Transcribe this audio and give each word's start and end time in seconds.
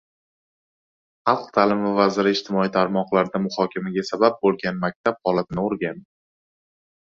Xalq 1.31 1.51
ta’limi 1.57 1.91
vaziri 1.99 2.33
ijtimoiy 2.37 2.71
tarmoqlarda 2.77 3.43
muhokamaga 3.45 4.05
sabab 4.09 4.41
bo‘lgan 4.47 4.81
maktab 4.87 5.21
holatini 5.29 5.65
o‘rgandi 5.69 6.05